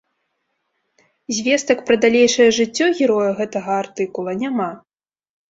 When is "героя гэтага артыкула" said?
3.01-4.31